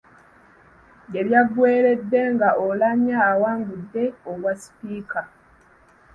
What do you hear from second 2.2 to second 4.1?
nga Oulanyah awangudde